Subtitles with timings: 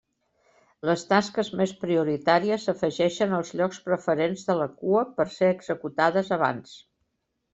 [0.89, 6.73] Les tasques més prioritàries s'afegeixen als llocs preferents de la cua per ser executades abans.